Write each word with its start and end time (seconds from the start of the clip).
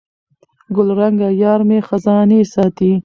ګلرنګه 0.75 1.29
یارمي 1.43 1.79
خزانې 1.87 2.39
ساتي 2.53 2.91